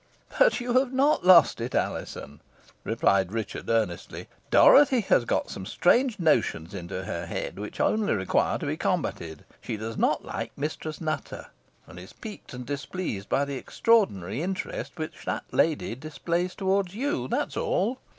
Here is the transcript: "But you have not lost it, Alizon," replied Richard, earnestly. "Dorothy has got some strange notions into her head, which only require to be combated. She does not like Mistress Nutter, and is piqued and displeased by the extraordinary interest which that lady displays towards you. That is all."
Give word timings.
"But 0.39 0.59
you 0.59 0.73
have 0.79 0.91
not 0.91 1.23
lost 1.23 1.61
it, 1.61 1.75
Alizon," 1.75 2.39
replied 2.83 3.31
Richard, 3.31 3.69
earnestly. 3.69 4.27
"Dorothy 4.49 5.01
has 5.01 5.25
got 5.25 5.51
some 5.51 5.67
strange 5.67 6.17
notions 6.17 6.73
into 6.73 7.03
her 7.03 7.27
head, 7.27 7.59
which 7.59 7.79
only 7.79 8.11
require 8.13 8.57
to 8.57 8.65
be 8.65 8.77
combated. 8.77 9.45
She 9.61 9.77
does 9.77 9.97
not 9.97 10.25
like 10.25 10.57
Mistress 10.57 11.01
Nutter, 11.01 11.49
and 11.85 11.99
is 11.99 12.13
piqued 12.13 12.55
and 12.55 12.65
displeased 12.65 13.29
by 13.29 13.45
the 13.45 13.57
extraordinary 13.57 14.41
interest 14.41 14.97
which 14.97 15.23
that 15.25 15.43
lady 15.51 15.93
displays 15.93 16.55
towards 16.55 16.95
you. 16.95 17.27
That 17.27 17.49
is 17.49 17.57
all." 17.57 17.99